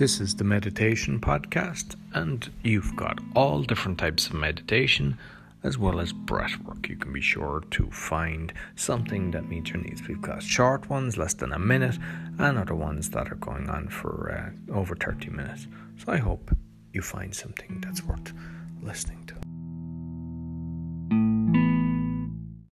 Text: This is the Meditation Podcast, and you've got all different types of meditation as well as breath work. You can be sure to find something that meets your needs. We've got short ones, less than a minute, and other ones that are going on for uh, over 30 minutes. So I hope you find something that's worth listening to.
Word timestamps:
This 0.00 0.18
is 0.18 0.34
the 0.34 0.44
Meditation 0.44 1.20
Podcast, 1.20 1.94
and 2.14 2.50
you've 2.62 2.96
got 2.96 3.18
all 3.36 3.62
different 3.62 3.98
types 3.98 4.28
of 4.28 4.32
meditation 4.32 5.18
as 5.62 5.76
well 5.76 6.00
as 6.00 6.10
breath 6.10 6.56
work. 6.64 6.88
You 6.88 6.96
can 6.96 7.12
be 7.12 7.20
sure 7.20 7.62
to 7.72 7.90
find 7.90 8.50
something 8.76 9.30
that 9.32 9.50
meets 9.50 9.68
your 9.68 9.82
needs. 9.82 10.08
We've 10.08 10.22
got 10.22 10.42
short 10.42 10.88
ones, 10.88 11.18
less 11.18 11.34
than 11.34 11.52
a 11.52 11.58
minute, 11.58 11.98
and 12.38 12.56
other 12.56 12.74
ones 12.74 13.10
that 13.10 13.30
are 13.30 13.34
going 13.34 13.68
on 13.68 13.88
for 13.88 14.32
uh, 14.32 14.72
over 14.72 14.96
30 14.96 15.28
minutes. 15.28 15.66
So 15.98 16.12
I 16.12 16.16
hope 16.16 16.50
you 16.94 17.02
find 17.02 17.34
something 17.34 17.82
that's 17.84 18.02
worth 18.02 18.32
listening 18.82 19.26
to. 19.26 19.49